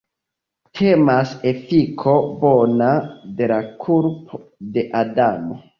[0.79, 2.91] Temas efiko bona
[3.39, 4.45] de la kulpo
[4.77, 5.67] de Adamo.